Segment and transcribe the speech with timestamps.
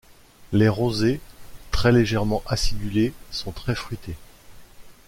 [0.51, 1.21] Les rosés,
[1.69, 4.17] très légèrement acidulés, sont très fruités.